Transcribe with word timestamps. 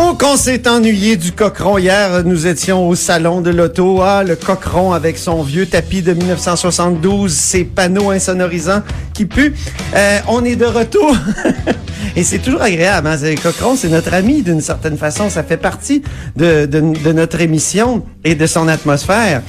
Oh, 0.00 0.14
qu'on 0.16 0.36
s'est 0.36 0.68
ennuyé 0.68 1.16
du 1.16 1.32
cochon. 1.32 1.76
Hier, 1.76 2.22
nous 2.24 2.46
étions 2.46 2.88
au 2.88 2.94
salon 2.94 3.40
de 3.40 3.50
l'auto. 3.50 4.00
Ah, 4.00 4.22
le 4.22 4.36
cochon 4.36 4.92
avec 4.92 5.18
son 5.18 5.42
vieux 5.42 5.66
tapis 5.66 6.02
de 6.02 6.12
1972, 6.12 7.32
ses 7.32 7.64
panneaux 7.64 8.10
insonorisants 8.10 8.82
qui 9.12 9.24
puent. 9.24 9.54
Euh, 9.96 10.20
on 10.28 10.44
est 10.44 10.54
de 10.54 10.66
retour. 10.66 11.16
Et 12.16 12.22
c'est 12.22 12.38
toujours 12.38 12.62
agréable. 12.62 13.08
Hein? 13.08 13.16
Le 13.20 13.40
cochon, 13.42 13.74
c'est 13.76 13.88
notre 13.88 14.14
ami 14.14 14.42
d'une 14.42 14.60
certaine 14.60 14.96
façon. 14.96 15.30
Ça 15.30 15.42
fait 15.42 15.56
partie 15.56 16.02
de, 16.36 16.66
de, 16.66 16.80
de 16.80 17.12
notre 17.12 17.40
émission 17.40 18.04
et 18.22 18.36
de 18.36 18.46
son 18.46 18.68
atmosphère. 18.68 19.42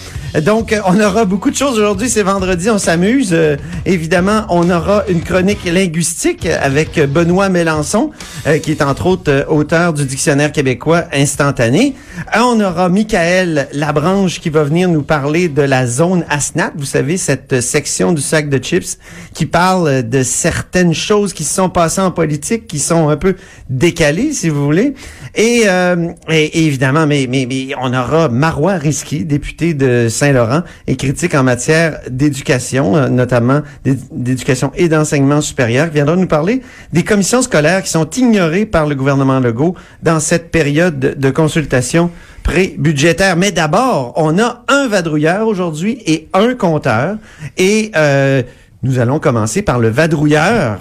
Donc, 0.43 0.75
on 0.85 0.99
aura 0.99 1.25
beaucoup 1.25 1.49
de 1.49 1.55
choses 1.55 1.79
aujourd'hui. 1.79 2.09
C'est 2.09 2.21
vendredi, 2.21 2.69
on 2.69 2.77
s'amuse. 2.77 3.29
Euh, 3.33 3.57
évidemment, 3.85 4.45
on 4.49 4.69
aura 4.69 5.03
une 5.09 5.21
chronique 5.21 5.65
linguistique 5.65 6.45
avec 6.45 6.99
Benoît 6.99 7.49
Mélenchon, 7.49 8.11
euh, 8.45 8.59
qui 8.59 8.71
est 8.71 8.83
entre 8.83 9.07
autres 9.07 9.31
euh, 9.31 9.45
auteur 9.47 9.93
du 9.93 10.05
dictionnaire 10.05 10.38
québécois 10.47 11.03
instantané. 11.11 11.95
Euh, 12.35 12.39
on 12.39 12.61
aura 12.61 12.87
Michael 12.87 13.67
Labranche 13.73 14.39
qui 14.39 14.49
va 14.49 14.63
venir 14.63 14.87
nous 14.87 15.01
parler 15.01 15.49
de 15.49 15.61
la 15.61 15.85
zone 15.85 16.23
ASNAT. 16.29 16.71
Vous 16.77 16.85
savez, 16.85 17.17
cette 17.17 17.59
section 17.59 18.13
du 18.13 18.21
sac 18.21 18.47
de 18.49 18.57
chips 18.63 18.97
qui 19.33 19.45
parle 19.45 20.07
de 20.07 20.23
certaines 20.23 20.93
choses 20.93 21.33
qui 21.33 21.43
se 21.43 21.53
sont 21.55 21.69
passées 21.69 21.99
en 21.99 22.11
politique, 22.11 22.67
qui 22.67 22.79
sont 22.79 23.09
un 23.09 23.17
peu 23.17 23.35
décalées, 23.69 24.31
si 24.31 24.47
vous 24.47 24.63
voulez. 24.63 24.93
Et, 25.35 25.63
euh, 25.65 26.07
et- 26.29 26.65
évidemment, 26.65 27.05
mais, 27.05 27.27
mais, 27.29 27.45
mais 27.49 27.67
on 27.81 27.93
aura 27.93 28.29
Marois 28.29 28.73
Risky, 28.75 29.25
député 29.25 29.73
de 29.73 30.07
Saint-Laurent 30.09 30.61
et 30.87 30.95
critique 30.95 31.35
en 31.35 31.43
matière 31.43 31.99
d'éducation, 32.09 32.95
euh, 32.95 33.09
notamment 33.09 33.61
d'é- 33.83 33.97
d'éducation 34.11 34.71
et 34.75 34.87
d'enseignement 34.87 35.41
supérieur, 35.41 35.87
qui 35.87 35.95
viendra 35.95 36.15
nous 36.15 36.27
parler 36.27 36.61
des 36.93 37.03
commissions 37.03 37.41
scolaires 37.41 37.83
qui 37.83 37.89
sont 37.89 38.09
ignorées 38.11 38.65
par 38.65 38.85
le 38.85 38.95
gouvernement 38.95 39.39
Legault 39.39 39.75
dans 40.03 40.19
cette 40.29 40.51
période 40.51 40.99
de, 40.99 41.29
consultation 41.31 42.11
pré-budgétaire. 42.43 43.35
Mais 43.35 43.51
d'abord, 43.51 44.13
on 44.15 44.37
a 44.37 44.63
un 44.67 44.87
vadrouilleur 44.87 45.47
aujourd'hui 45.47 45.97
et 46.05 46.29
un 46.33 46.53
compteur. 46.53 47.17
Et 47.57 47.91
euh, 47.95 48.43
nous 48.83 48.99
allons 48.99 49.19
commencer 49.19 49.63
par 49.63 49.79
le 49.79 49.89
vadrouilleur. 49.89 50.77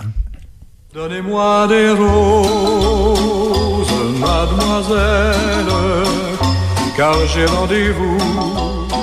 Donnez-moi 0.92 1.66
des 1.68 1.90
roses, 1.90 3.88
mademoiselle, 4.20 5.72
car 6.96 7.16
j'ai 7.32 7.46
rendez-vous. 7.46 8.18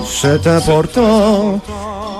C'est 0.06 0.46
important. 0.46 1.60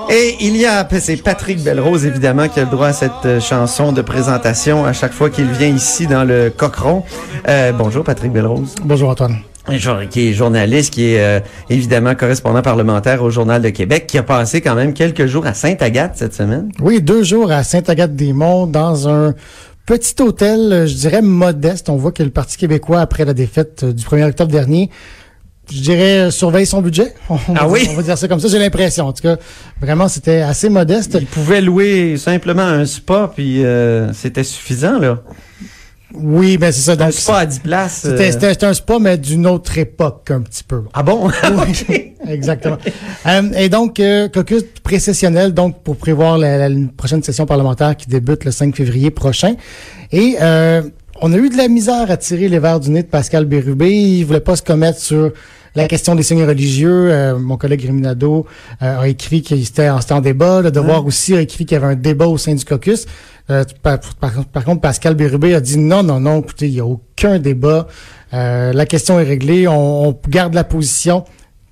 Et 0.08 0.36
il 0.40 0.56
y 0.56 0.66
a, 0.66 0.86
c'est 1.00 1.16
Patrick 1.16 1.62
Belrose, 1.62 2.06
évidemment, 2.06 2.48
qui 2.48 2.60
a 2.60 2.64
le 2.64 2.70
droit 2.70 2.88
à 2.88 2.92
cette 2.92 3.10
euh, 3.24 3.40
chanson 3.40 3.92
de 3.92 4.02
présentation 4.02 4.84
à 4.84 4.92
chaque 4.92 5.12
fois 5.12 5.30
qu'il 5.30 5.50
vient 5.50 5.68
ici 5.68 6.06
dans 6.06 6.22
le 6.22 6.50
Cochron. 6.50 7.02
Euh, 7.48 7.72
bonjour, 7.72 8.04
Patrick 8.04 8.32
Belrose. 8.32 8.76
Bonjour 8.84 9.10
Antoine. 9.10 9.38
Qui 10.10 10.28
est 10.28 10.32
journaliste, 10.32 10.94
qui 10.94 11.14
est 11.14 11.20
euh, 11.20 11.40
évidemment 11.68 12.14
correspondant 12.14 12.62
parlementaire 12.62 13.24
au 13.24 13.30
Journal 13.30 13.60
de 13.60 13.70
Québec, 13.70 14.06
qui 14.06 14.16
a 14.16 14.22
passé 14.22 14.60
quand 14.60 14.76
même 14.76 14.94
quelques 14.94 15.26
jours 15.26 15.44
à 15.44 15.54
Sainte-Agathe 15.54 16.12
cette 16.14 16.34
semaine. 16.34 16.70
Oui, 16.80 17.02
deux 17.02 17.24
jours 17.24 17.50
à 17.50 17.64
Sainte-Agathe-des-Monts 17.64 18.68
dans 18.68 19.08
un 19.08 19.34
petit 19.84 20.14
hôtel, 20.22 20.72
euh, 20.72 20.86
je 20.86 20.94
dirais 20.94 21.20
modeste. 21.20 21.88
On 21.88 21.96
voit 21.96 22.12
que 22.12 22.22
le 22.22 22.30
Parti 22.30 22.56
québécois, 22.58 23.00
après 23.00 23.24
la 23.24 23.34
défaite 23.34 23.84
du 23.84 24.04
1er 24.04 24.28
octobre 24.28 24.52
dernier, 24.52 24.88
je 25.70 25.80
dirais, 25.80 26.30
surveille 26.30 26.66
son 26.66 26.80
budget. 26.82 27.14
On 27.28 27.38
Ah 27.56 27.68
oui? 27.68 27.86
On 27.90 27.94
va 27.94 28.02
dire 28.02 28.16
ça 28.18 28.28
comme 28.28 28.40
ça, 28.40 28.48
j'ai 28.48 28.58
l'impression. 28.58 29.06
En 29.06 29.12
tout 29.12 29.22
cas, 29.22 29.36
vraiment, 29.80 30.08
c'était 30.08 30.40
assez 30.40 30.68
modeste. 30.68 31.16
Il 31.20 31.26
pouvait 31.26 31.60
louer 31.60 32.16
simplement 32.16 32.62
un 32.62 32.86
spa, 32.86 33.30
puis 33.34 33.64
euh, 33.64 34.12
c'était 34.12 34.44
suffisant, 34.44 34.98
là. 34.98 35.18
Oui, 36.14 36.56
ben 36.56 36.72
c'est 36.72 36.80
ça. 36.80 36.92
Un 36.92 36.96
Donc, 36.96 37.12
spa 37.12 37.38
à 37.40 37.46
10 37.46 37.58
places. 37.58 38.04
euh, 38.06 38.10
c'était 38.12 38.32
c'était- 38.32 38.52
c'était 38.52 38.66
un 38.66 38.72
spa, 38.74 38.98
mais 38.98 39.18
d'une 39.18 39.46
autre 39.46 39.76
époque, 39.76 40.30
un 40.30 40.40
petit 40.40 40.62
peu. 40.64 40.82
Ah 40.94 41.02
bon? 41.02 41.28
Oui, 41.88 42.12
exactement. 42.28 42.78
Euh, 43.26 43.42
et 43.56 43.68
donc, 43.68 44.00
euh, 44.00 44.28
caucus 44.28 44.62
précessionnel, 44.82 45.52
donc 45.52 45.82
pour 45.82 45.96
prévoir 45.96 46.38
la, 46.38 46.68
la 46.68 46.74
prochaine 46.96 47.22
session 47.22 47.44
parlementaire 47.44 47.96
qui 47.96 48.06
débute 48.08 48.44
le 48.44 48.50
5 48.50 48.74
février 48.74 49.10
prochain. 49.10 49.56
Et 50.12 50.36
euh, 50.40 50.82
on 51.22 51.32
a 51.32 51.36
eu 51.36 51.48
de 51.48 51.56
la 51.56 51.68
misère 51.68 52.10
à 52.10 52.16
tirer 52.16 52.48
les 52.48 52.58
verres 52.58 52.80
du 52.80 52.90
nez 52.90 53.02
de 53.02 53.08
Pascal 53.08 53.44
Bérubé. 53.44 53.90
Il 53.92 54.24
voulait 54.24 54.40
pas 54.40 54.56
se 54.56 54.62
commettre 54.62 54.98
sur 54.98 55.32
la 55.74 55.88
question 55.88 56.14
des 56.14 56.22
signes 56.22 56.44
religieux. 56.44 57.08
Euh, 57.12 57.38
mon 57.38 57.56
collègue 57.56 57.84
Rémi 57.84 58.00
Nadeau, 58.00 58.46
euh, 58.82 59.00
a 59.00 59.08
écrit 59.08 59.42
qu'il 59.42 59.62
était 59.62 59.88
en, 59.88 60.00
en 60.10 60.20
débat. 60.20 60.62
Le 60.62 60.70
Devoir 60.70 61.04
aussi 61.06 61.34
a 61.36 61.40
écrit 61.40 61.66
qu'il 61.66 61.74
y 61.74 61.78
avait 61.82 61.92
un 61.92 61.96
débat 61.96 62.26
au 62.26 62.38
sein 62.38 62.54
du 62.54 62.64
caucus. 62.64 63.06
Euh, 63.50 63.64
par, 63.82 63.98
par- 64.20 64.44
par 64.46 64.64
contre, 64.64 64.80
Pascal 64.80 65.14
Bérubé 65.14 65.54
a 65.54 65.60
dit 65.60 65.78
non, 65.78 66.02
non, 66.02 66.18
non, 66.20 66.40
écoutez, 66.40 66.66
il 66.68 66.74
n'y 66.74 66.80
a 66.80 66.86
aucun 66.86 67.38
débat. 67.38 67.86
Euh, 68.34 68.72
la 68.72 68.86
question 68.86 69.20
est 69.20 69.24
réglée. 69.24 69.68
On, 69.68 70.08
on 70.08 70.18
garde 70.28 70.54
la 70.54 70.64
position 70.64 71.24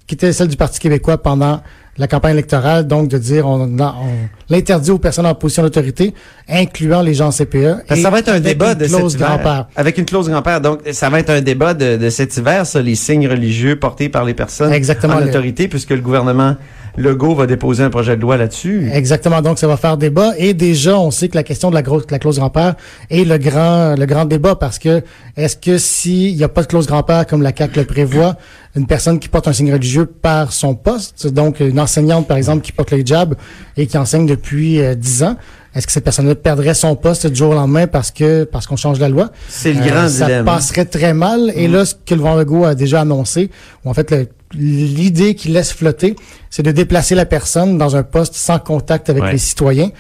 qui 0.07 0.15
était 0.15 0.33
celle 0.33 0.49
du 0.49 0.57
Parti 0.57 0.79
québécois 0.81 1.19
pendant 1.23 1.61
la 1.97 2.09
campagne 2.09 2.33
électorale, 2.33 2.87
donc 2.87 3.09
de 3.09 3.19
dire 3.19 3.47
on, 3.47 3.79
on 3.79 4.03
l'interdit 4.51 4.91
aux 4.91 4.99
personnes 4.99 5.27
en 5.27 5.35
position 5.35 5.63
d'autorité, 5.63 6.15
incluant 6.49 7.03
les 7.03 7.15
gens 7.15 7.29
en 7.29 7.31
CPE. 7.31 7.85
Parce 7.87 7.89
que 7.89 7.95
et 7.95 8.03
ça 8.03 8.11
va 8.11 8.19
être 8.19 8.29
un 8.29 8.41
débat 8.41 8.75
de 8.75 8.87
cet 8.87 9.13
hiver. 9.15 9.67
Avec 9.77 9.99
une 9.99 10.05
clause 10.05 10.29
grand-père. 10.29 10.61
Donc, 10.61 10.81
ça 10.93 11.09
va 11.09 11.21
être 11.21 11.31
un 11.31 11.41
débat 11.41 11.75
de, 11.75 11.97
de 11.97 12.11
cet 12.11 12.37
hiver, 12.37 12.67
ça, 12.67 12.83
les 12.83 12.95
signes 12.95 13.29
religieux 13.29 13.77
portés 13.77 14.09
par 14.09 14.25
les 14.25 14.35
personnes 14.35 14.73
Exactement, 14.73 15.15
en 15.15 15.23
autorité, 15.23 15.69
puisque 15.69 15.91
le 15.91 16.01
gouvernement 16.01 16.57
Legault 16.97 17.35
va 17.35 17.47
déposer 17.47 17.83
un 17.83 17.91
projet 17.91 18.17
de 18.17 18.23
loi 18.23 18.37
là-dessus. 18.37 18.89
Exactement, 18.93 19.43
donc 19.43 19.59
ça 19.59 19.67
va 19.67 19.77
faire 19.77 19.97
débat. 19.97 20.33
Et 20.39 20.55
déjà, 20.55 20.99
on 20.99 21.11
sait 21.11 21.29
que 21.29 21.35
la 21.35 21.43
question 21.43 21.69
de 21.71 21.75
la, 21.75 21.83
grosse, 21.83 22.05
la 22.11 22.19
clause 22.21 22.39
grand-père 22.39 22.77
est 23.11 23.25
le 23.25 23.37
grand, 23.39 23.97
le 23.99 24.07
grand 24.07 24.25
débat 24.25 24.55
parce 24.55 24.79
que 24.79 25.03
est-ce 25.37 25.57
que 25.57 25.77
s'il 25.79 26.37
n'y 26.37 26.45
a 26.45 26.49
pas 26.49 26.63
de 26.63 26.69
clause 26.69 26.87
grand-père 26.87 27.27
comme 27.27 27.43
la 27.43 27.51
CAC 27.53 27.75
le 27.77 27.85
prévoit, 27.85 28.37
une 28.77 28.87
personne 28.87 29.19
qui 29.19 29.29
porte 29.29 29.49
un 29.49 29.53
signe 29.53 29.73
religieux 29.73 30.07
perd 30.07 30.51
son 30.53 30.75
poste, 30.77 31.27
donc 31.27 31.61
une 31.61 31.81
enseignante 31.81 32.29
par 32.29 32.37
exemple 32.37 32.63
qui 32.63 32.71
porte 32.73 32.93
le 32.93 32.99
hijab 33.01 33.35
et 33.77 33.87
qui 33.87 33.99
enseigne 33.99 34.27
depuis 34.27 34.81
euh, 34.81 34.95
10 34.95 35.23
ans, 35.25 35.37
est-ce 35.75 35.89
que 35.89 35.93
cette 35.93 36.05
personne-là 36.05 36.37
perdrait 36.37 36.75
son 36.75 36.95
poste 36.95 37.27
du 37.27 37.35
jour 37.35 37.51
au 37.51 37.55
lendemain 37.55 37.89
parce 37.89 38.13
que 38.13 38.45
parce 38.45 38.69
qu'on 38.69 38.77
change 38.77 39.01
la 39.01 39.09
loi? 39.09 39.31
C'est 39.49 39.73
le 39.73 39.81
Euh, 39.83 39.85
grand 39.87 40.09
ça 40.09 40.27
dilemme. 40.27 40.45
passerait 40.45 40.85
très 40.85 41.13
mal. 41.15 41.51
Et 41.57 41.67
là, 41.67 41.85
ce 41.85 41.95
que 41.97 42.15
le 42.15 42.21
Van 42.21 42.37
Legault 42.37 42.65
a 42.65 42.77
déjà 42.77 43.01
annoncé, 43.01 43.51
ou 43.85 43.91
en 43.91 43.95
fait, 43.95 44.09
le- 44.13 44.29
l'idée 44.55 45.35
qu'il 45.35 45.53
laisse 45.53 45.73
flotter, 45.73 46.17
c'est 46.51 46.63
de 46.63 46.71
déplacer 46.73 47.15
la 47.15 47.27
personne 47.27 47.79
dans 47.79 47.97
un 47.97 48.03
poste 48.03 48.35
sans 48.35 48.59
contact 48.59 49.11
avec 49.11 49.23
Ouais. 49.25 49.33
les 49.33 49.39
citoyens. 49.39 49.91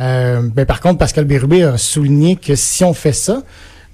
Euh, 0.00 0.42
ben, 0.54 0.64
par 0.66 0.80
contre, 0.80 0.98
Pascal 0.98 1.24
Bérubé 1.24 1.62
a 1.62 1.76
souligné 1.78 2.36
que 2.36 2.54
si 2.54 2.84
on 2.84 2.94
fait 2.94 3.12
ça, 3.12 3.42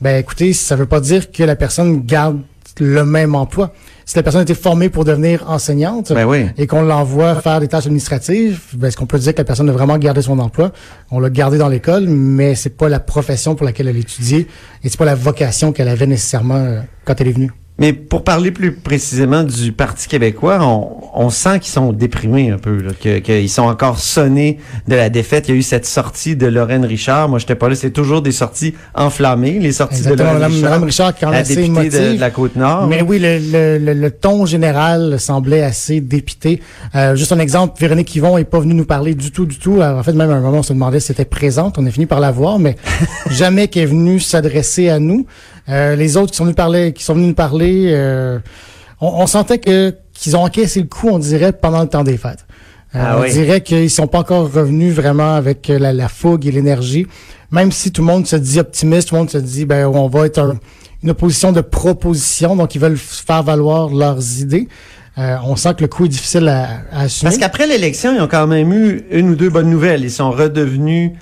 ben 0.00 0.16
écoutez, 0.18 0.52
ça 0.52 0.76
veut 0.76 0.86
pas 0.86 1.00
dire 1.00 1.30
que 1.32 1.42
la 1.42 1.56
personne 1.56 2.02
garde 2.02 2.40
le 2.80 3.04
même 3.04 3.34
emploi. 3.34 3.72
Si 4.06 4.14
la 4.16 4.22
personne 4.22 4.38
a 4.38 4.42
été 4.44 4.54
formée 4.54 4.88
pour 4.88 5.04
devenir 5.04 5.44
enseignante 5.50 6.12
Ben 6.12 6.24
oui. 6.24 6.46
et 6.56 6.66
qu'on 6.68 6.80
l'envoie 6.82 7.34
faire 7.42 7.58
des 7.60 7.66
tâches 7.68 7.86
administratives, 7.86 8.60
ben, 8.74 8.86
est-ce 8.86 8.96
qu'on 8.96 9.04
peut 9.06 9.18
dire 9.18 9.34
que 9.34 9.38
la 9.38 9.44
personne 9.44 9.68
a 9.68 9.72
vraiment 9.72 9.98
gardé 9.98 10.22
son 10.22 10.38
emploi? 10.38 10.70
On 11.10 11.18
l'a 11.18 11.28
gardé 11.28 11.58
dans 11.58 11.68
l'école, 11.68 12.06
mais 12.08 12.54
c'est 12.54 12.76
pas 12.76 12.88
la 12.88 13.00
profession 13.00 13.56
pour 13.56 13.66
laquelle 13.66 13.88
elle 13.88 13.96
a 13.96 13.98
étudié 13.98 14.46
et 14.84 14.88
c'est 14.88 14.96
pas 14.96 15.04
la 15.04 15.16
vocation 15.16 15.72
qu'elle 15.72 15.88
avait 15.88 16.06
nécessairement 16.06 16.54
euh, 16.54 16.80
quand 17.04 17.20
elle 17.20 17.28
est 17.28 17.32
venue. 17.32 17.50
Mais 17.80 17.92
pour 17.92 18.24
parler 18.24 18.50
plus 18.50 18.72
précisément 18.72 19.44
du 19.44 19.70
Parti 19.72 20.08
québécois, 20.08 20.58
on, 20.62 20.88
on 21.14 21.30
sent 21.30 21.60
qu'ils 21.60 21.72
sont 21.72 21.92
déprimés 21.92 22.50
un 22.50 22.58
peu, 22.58 22.76
là, 22.82 22.90
que- 23.00 23.18
qu'ils 23.20 23.48
sont 23.48 23.62
encore 23.62 24.00
sonnés 24.00 24.58
de 24.88 24.96
la 24.96 25.10
défaite. 25.10 25.46
Il 25.48 25.52
y 25.52 25.54
a 25.54 25.58
eu 25.58 25.62
cette 25.62 25.86
sortie 25.86 26.34
de 26.34 26.46
Lorraine 26.46 26.84
Richard. 26.84 27.28
Moi, 27.28 27.38
j'étais 27.38 27.54
pas 27.54 27.68
là. 27.68 27.76
C'est 27.76 27.92
toujours 27.92 28.20
des 28.20 28.32
sorties 28.32 28.74
enflammées, 28.94 29.60
les 29.60 29.70
sorties 29.72 29.98
Exactement, 29.98 30.34
de 30.34 30.38
Lorraine 30.38 30.52
Richard. 30.54 30.82
Richard 30.82 31.12
quand 31.20 31.30
la 31.30 31.42
députée 31.44 31.60
de, 31.60 31.66
émotive. 31.66 32.14
de 32.16 32.20
la 32.20 32.30
Côte-Nord. 32.30 32.86
Mais 32.88 33.02
oui, 33.02 33.20
le, 33.20 33.38
le, 33.38 33.78
le, 33.78 33.94
le 33.94 34.10
ton 34.10 34.44
général 34.44 35.20
semblait 35.20 35.62
assez 35.62 36.00
dépité. 36.00 36.60
Euh, 36.96 37.14
juste 37.14 37.30
un 37.32 37.38
exemple, 37.38 37.74
Véronique 37.80 38.14
Yvon 38.16 38.38
est 38.38 38.44
pas 38.44 38.58
venue 38.58 38.74
nous 38.74 38.86
parler 38.86 39.14
du 39.14 39.30
tout, 39.30 39.46
du 39.46 39.58
tout. 39.58 39.80
Euh, 39.80 39.98
En 39.98 40.02
fait, 40.02 40.12
même 40.14 40.30
à 40.30 40.34
un 40.34 40.40
moment, 40.40 40.58
on 40.58 40.62
se 40.64 40.72
demandait 40.72 40.98
si 40.98 41.12
elle 41.12 41.14
était 41.14 41.24
présente. 41.24 41.78
On 41.78 41.86
a 41.86 41.90
fini 41.90 42.06
par 42.06 42.18
la 42.18 42.32
voir, 42.32 42.58
mais 42.58 42.74
jamais 43.30 43.68
qu'elle 43.68 43.84
est 43.84 43.86
venue 43.86 44.18
s'adresser 44.18 44.88
à 44.88 44.98
nous. 44.98 45.26
Euh, 45.68 45.96
les 45.96 46.16
autres 46.16 46.30
qui 46.32 46.36
sont 46.38 46.44
venus 46.44 46.56
parler, 46.56 46.92
qui 46.92 47.02
sont 47.04 47.14
venus 47.14 47.28
nous 47.28 47.34
parler, 47.34 47.90
euh, 47.92 48.38
on, 49.00 49.08
on 49.22 49.26
sentait 49.26 49.58
que 49.58 49.94
qu'ils 50.14 50.36
ont 50.36 50.42
encaissé 50.44 50.80
le 50.80 50.86
coup, 50.86 51.08
on 51.10 51.18
dirait, 51.18 51.52
pendant 51.52 51.82
le 51.82 51.88
temps 51.88 52.04
des 52.04 52.16
fêtes. 52.16 52.46
Euh, 52.94 53.00
Ah 53.04 53.16
on 53.18 53.22
oui. 53.22 53.30
dirait 53.32 53.60
qu'ils 53.60 53.90
sont 53.90 54.06
pas 54.06 54.20
encore 54.20 54.50
revenus 54.50 54.94
vraiment 54.94 55.34
avec 55.34 55.68
euh, 55.70 55.78
la, 55.78 55.92
la 55.92 56.08
fougue 56.08 56.46
et 56.46 56.50
l'énergie. 56.50 57.06
Même 57.50 57.70
si 57.70 57.92
tout 57.92 58.00
le 58.02 58.06
monde 58.06 58.26
se 58.26 58.36
dit 58.36 58.58
optimiste, 58.58 59.08
tout 59.08 59.14
le 59.14 59.20
monde 59.20 59.30
se 59.30 59.38
dit 59.38 59.64
ben 59.66 59.86
on 59.86 60.08
va 60.08 60.26
être 60.26 60.38
un- 60.38 60.58
une 61.02 61.10
opposition 61.10 61.52
de 61.52 61.60
proposition, 61.60 62.56
donc 62.56 62.74
ils 62.74 62.80
veulent 62.80 62.96
faire 62.96 63.42
valoir 63.42 63.88
leurs 63.90 64.40
idées. 64.40 64.68
Euh, 65.18 65.36
on 65.44 65.54
sent 65.56 65.74
que 65.76 65.82
le 65.82 65.88
coup 65.88 66.06
est 66.06 66.08
difficile 66.08 66.48
à, 66.48 66.68
à 66.92 67.02
assumer. 67.02 67.30
Parce 67.30 67.38
qu'après 67.38 67.66
l'élection, 67.66 68.14
ils 68.14 68.20
ont 68.20 68.26
quand 68.28 68.46
même 68.46 68.72
eu 68.72 69.04
une 69.10 69.30
ou 69.30 69.34
deux 69.34 69.50
bonnes 69.50 69.70
nouvelles. 69.70 70.02
Ils 70.04 70.10
sont 70.10 70.30
redevenus 70.30 71.12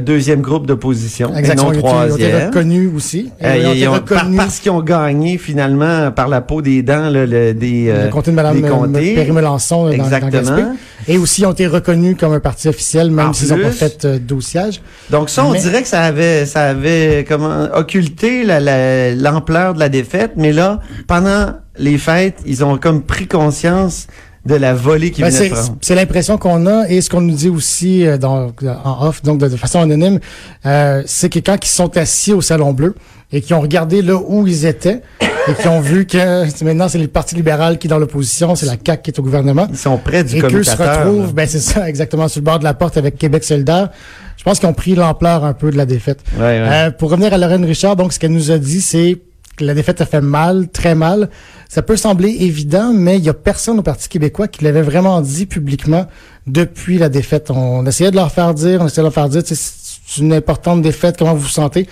deuxième 0.00 0.40
groupe 0.40 0.66
d'opposition, 0.66 1.32
et 1.34 1.38
Exactement, 1.38 1.72
non 1.72 1.78
troisième. 1.78 2.46
reconnus 2.46 2.90
aussi. 2.94 3.30
Euh, 3.42 3.56
ils 3.56 3.66
ont 3.66 3.70
été 3.70 3.78
ils 3.80 3.88
ont- 3.88 3.92
par- 4.00 4.18
reconnus 4.20 4.36
parce 4.36 4.58
qu'ils 4.58 4.70
ont 4.72 4.82
gagné 4.82 5.38
finalement 5.38 6.10
par 6.12 6.28
la 6.28 6.40
peau 6.40 6.62
des 6.62 6.82
dents 6.82 7.08
là, 7.10 7.26
le- 7.26 7.54
des, 7.54 7.86
euh, 7.88 8.04
le 8.06 8.10
comté 8.10 8.30
de 8.30 8.36
Mme 8.36 8.60
des 8.60 8.68
comtés. 8.68 9.16
Euh, 9.18 9.32
dans, 9.32 9.34
dans 9.44 9.92
Exactement. 9.92 10.30
Gaspé. 10.30 10.62
Et 11.06 11.18
aussi, 11.18 11.42
ils 11.42 11.46
ont 11.46 11.52
été 11.52 11.66
reconnus 11.66 12.16
comme 12.18 12.32
un 12.32 12.40
parti 12.40 12.68
officiel, 12.68 13.10
même 13.10 13.34
s'ils 13.34 13.48
n'ont 13.50 13.58
pas 13.62 13.70
fait 13.70 14.04
euh, 14.04 14.18
d'ossiage. 14.18 14.80
Donc 15.10 15.28
ça, 15.30 15.44
on 15.44 15.52
Mais- 15.52 15.60
dirait 15.60 15.82
que 15.82 15.88
ça 15.88 16.00
avait, 16.02 16.46
ça 16.46 16.62
avait 16.68 17.24
comment 17.28 17.68
occulté 17.74 18.44
la- 18.44 18.60
la- 18.60 19.14
l'ampleur 19.14 19.74
de 19.74 19.78
la 19.80 19.88
défaite, 19.90 20.32
mais 20.36 20.52
là, 20.52 20.80
pendant 21.06 21.52
les 21.78 21.98
fêtes, 21.98 22.38
ils 22.46 22.64
ont 22.64 22.78
comme 22.78 23.02
pris 23.02 23.26
conscience 23.26 24.06
de 24.46 24.54
la 24.54 24.74
volée 24.74 25.10
qui 25.10 25.22
Ben, 25.22 25.30
c'est 25.30 25.48
de 25.48 25.54
prendre. 25.54 25.76
c'est 25.80 25.94
l'impression 25.94 26.36
qu'on 26.38 26.66
a 26.66 26.88
et 26.88 27.00
ce 27.00 27.08
qu'on 27.08 27.20
nous 27.22 27.34
dit 27.34 27.48
aussi 27.48 28.06
euh, 28.06 28.18
dans, 28.18 28.52
en 28.84 29.06
off, 29.06 29.22
donc 29.22 29.38
de, 29.38 29.48
de 29.48 29.56
façon 29.56 29.80
anonyme, 29.80 30.20
euh, 30.66 31.02
c'est 31.06 31.30
que 31.30 31.38
quand 31.38 31.56
ils 31.64 31.68
sont 31.68 31.96
assis 31.96 32.32
au 32.32 32.40
Salon 32.40 32.72
Bleu 32.72 32.94
et 33.32 33.40
qui 33.40 33.54
ont 33.54 33.60
regardé 33.60 34.02
là 34.02 34.16
où 34.16 34.46
ils 34.46 34.66
étaient 34.66 35.00
et 35.48 35.54
qui 35.60 35.66
ont 35.68 35.80
vu 35.80 36.06
que 36.06 36.44
maintenant 36.64 36.88
c'est 36.88 36.98
le 36.98 37.08
Parti 37.08 37.34
libéral 37.34 37.78
qui 37.78 37.86
est 37.86 37.90
dans 37.90 37.98
l'opposition, 37.98 38.54
c'est 38.54 38.66
la 38.66 38.76
CAQ 38.84 39.02
qui 39.02 39.10
est 39.10 39.18
au 39.18 39.22
gouvernement. 39.22 39.66
Ils 39.70 39.78
sont 39.78 39.96
près 39.96 40.24
du 40.24 40.36
et 40.36 40.40
qu'eux 40.40 40.62
se 40.62 40.76
retrouvent, 40.76 41.26
là. 41.26 41.32
ben 41.34 41.48
c'est 41.48 41.58
ça, 41.60 41.88
exactement, 41.88 42.28
sur 42.28 42.40
le 42.40 42.44
bord 42.44 42.58
de 42.58 42.64
la 42.64 42.74
porte 42.74 42.96
avec 42.96 43.16
Québec 43.18 43.44
solidaire. 43.44 43.88
Je 44.36 44.44
pense 44.44 44.58
qu'ils 44.58 44.68
ont 44.68 44.74
pris 44.74 44.94
l'ampleur 44.94 45.44
un 45.44 45.54
peu 45.54 45.70
de 45.70 45.76
la 45.76 45.86
défaite. 45.86 46.20
Ouais, 46.36 46.42
ouais. 46.42 46.68
Euh, 46.70 46.90
pour 46.90 47.10
revenir 47.10 47.32
à 47.32 47.38
Lorraine 47.38 47.64
Richard, 47.64 47.96
donc 47.96 48.12
ce 48.12 48.18
qu'elle 48.18 48.32
nous 48.32 48.50
a 48.50 48.58
dit, 48.58 48.80
c'est 48.82 49.16
la 49.60 49.74
défaite 49.74 50.00
a 50.00 50.06
fait 50.06 50.20
mal, 50.20 50.68
très 50.68 50.94
mal. 50.94 51.30
Ça 51.68 51.82
peut 51.82 51.96
sembler 51.96 52.28
évident, 52.40 52.92
mais 52.92 53.18
il 53.18 53.24
y 53.24 53.28
a 53.28 53.34
personne 53.34 53.78
au 53.78 53.82
Parti 53.82 54.08
québécois 54.08 54.48
qui 54.48 54.64
l'avait 54.64 54.82
vraiment 54.82 55.20
dit 55.20 55.46
publiquement 55.46 56.06
depuis 56.46 56.98
la 56.98 57.08
défaite. 57.08 57.50
On 57.50 57.84
essayait 57.86 58.10
de 58.10 58.16
leur 58.16 58.32
faire 58.32 58.54
dire, 58.54 58.80
on 58.80 58.86
essayait 58.86 59.02
de 59.02 59.06
leur 59.06 59.14
faire 59.14 59.28
dire, 59.28 59.42
c'est 59.44 60.20
une 60.20 60.32
importante 60.32 60.82
défaite, 60.82 61.16
comment 61.18 61.34
vous 61.34 61.40
vous 61.40 61.48
sentez? 61.48 61.88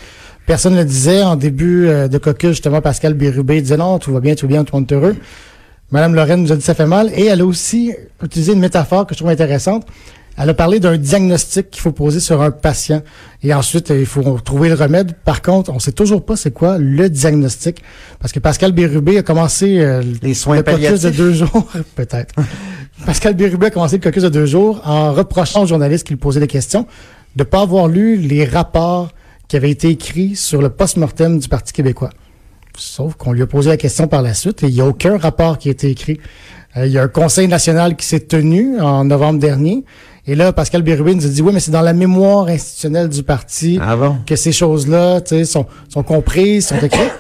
Personne 0.47 0.75
ne 0.75 0.79
le 0.79 0.85
disait. 0.85 1.23
En 1.23 1.37
début 1.37 1.87
euh, 1.87 2.09
de 2.09 2.19
caucus, 2.19 2.51
justement, 2.51 2.81
Pascal 2.81 3.15
Bérubé 3.15 3.61
disait 3.61 3.77
non, 3.77 3.99
tout 3.99 4.13
va 4.13 4.21
bien, 4.21 4.35
tout 4.35 4.47
va 4.47 4.53
bien, 4.53 4.65
tout 4.65 4.75
le 4.75 4.81
monde 4.81 4.93
est 4.93 4.95
heureux. 4.95 5.17
Madame 5.91 6.15
Lorraine 6.15 6.43
nous 6.43 6.53
a 6.53 6.57
dit 6.57 6.63
ça 6.63 6.75
fait 6.75 6.87
mal 6.87 7.11
et 7.15 7.27
elle 7.27 7.43
a 7.43 7.47
aussi 7.47 7.93
utilisé 8.23 8.55
une 8.55 8.61
métaphore 8.61 9.07
que 9.07 9.15
je 9.15 9.19
trouve 9.19 9.31
intéressante. 9.31 9.87
Elle 10.39 10.49
a 10.49 10.55
parlé 10.55 10.81
d'un 10.81 10.97
diagnostic 10.97 11.71
qu'il 11.71 11.83
faut 11.83 11.93
poser 11.93 12.21
sur 12.21 12.41
un 12.41 12.51
patient 12.51 13.03
et 13.43 13.53
ensuite 13.53 13.91
euh, 13.91 14.01
il 14.01 14.07
faut 14.07 14.23
trouver 14.41 14.69
le 14.69 14.75
remède. 14.75 15.15
Par 15.25 15.43
contre, 15.43 15.71
on 15.71 15.79
sait 15.79 15.93
toujours 15.93 16.25
pas 16.25 16.37
c'est 16.37 16.53
quoi 16.53 16.79
le 16.79 17.11
diagnostic 17.11 17.83
parce 18.19 18.33
que 18.33 18.39
Pascal 18.41 18.73
Bérubé 18.73 19.19
a 19.19 19.23
commencé 19.23 19.81
euh, 19.81 20.03
Les 20.23 20.35
soins 20.35 20.57
le 20.57 20.63
caucus 20.63 20.81
de 20.81 20.87
palliatifs. 20.87 21.17
deux 21.17 21.33
jours, 21.35 21.69
peut-être. 21.97 22.35
Pascal 23.07 23.35
Bérubé 23.35 23.67
a 23.67 23.71
commencé 23.71 23.97
le 23.97 24.03
caucus 24.03 24.23
de 24.23 24.29
deux 24.29 24.47
jours 24.47 24.81
en 24.85 25.13
reprochant 25.13 25.63
aux 25.63 25.67
journalistes 25.67 26.07
qui 26.07 26.15
lui 26.15 26.21
posaient 26.21 26.41
des 26.41 26.47
questions 26.47 26.87
de 27.37 27.45
pas 27.45 27.63
avoir 27.63 27.89
lu 27.89 28.17
les 28.17 28.45
rapports 28.45 29.11
qui 29.49 29.57
avaient 29.57 29.71
été 29.71 29.89
écrits 29.89 30.37
sur 30.37 30.63
le 30.63 30.71
post-mortem 30.71 31.39
du 31.39 31.49
Parti 31.49 31.73
québécois. 31.73 32.11
Sauf 32.77 33.15
qu'on 33.15 33.33
lui 33.33 33.43
a 33.43 33.47
posé 33.47 33.69
la 33.69 33.77
question 33.77 34.09
par 34.09 34.23
la 34.23 34.33
suite 34.35 34.63
et 34.63 34.69
il 34.69 34.75
n'y 34.75 34.81
a 34.81 34.87
aucun 34.87 35.19
rapport 35.19 35.59
qui 35.59 35.69
a 35.69 35.73
été 35.73 35.91
écrit. 35.91 36.21
Euh, 36.77 36.87
il 36.87 36.93
y 36.93 36.99
a 36.99 37.03
un 37.03 37.09
conseil 37.09 37.49
national 37.49 37.97
qui 37.97 38.07
s'est 38.07 38.21
tenu 38.21 38.81
en 38.81 39.05
novembre 39.05 39.39
dernier. 39.39 39.85
Et 40.25 40.37
là, 40.37 40.53
Pascal 40.53 40.83
Bérubé 40.83 41.17
nous 41.17 41.27
a 41.27 41.29
dit, 41.29 41.43
oui, 41.43 41.53
mais 41.53 41.59
c'est 41.59 41.73
dans 41.73 41.81
la 41.81 41.93
mémoire 41.93 42.47
institutionnelle 42.47 43.09
du 43.09 43.25
parti 43.25 43.81
Ah 43.83 43.97
bon? 43.97 44.19
que 44.25 44.37
ces 44.37 44.53
choses-là 44.53 45.21
tu 45.21 45.31
sais, 45.31 45.45
sont, 45.45 45.67
sont 45.89 46.05
comprises, 46.05 46.69
sont 46.69 46.79
écrites. 46.79 47.11